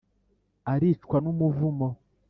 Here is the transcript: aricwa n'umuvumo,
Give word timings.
aricwa 0.71 1.17
n'umuvumo, 1.23 1.87